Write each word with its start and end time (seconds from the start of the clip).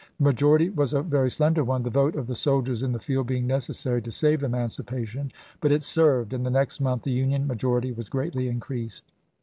The 0.17 0.23
majority 0.23 0.71
was 0.71 0.95
a 0.95 1.03
very 1.03 1.29
slender 1.29 1.63
one, 1.63 1.83
the 1.83 1.91
vote 1.91 2.15
of 2.15 2.25
the 2.25 2.33
soldiers 2.33 2.81
in 2.81 2.91
the 2.91 2.97
field 2.99 3.27
being 3.27 3.45
necessary 3.45 4.01
to 4.01 4.09
save 4.09 4.41
emancipation; 4.41 5.31
but 5.59 5.71
it 5.71 5.83
served, 5.83 6.33
and 6.33 6.43
the 6.43 6.49
next 6.49 6.79
month 6.81 7.03
the 7.03 7.11
Union 7.11 7.45
majority 7.45 7.91
was 7.91 8.09
greatly 8.09 8.47
increased. 8.47 9.11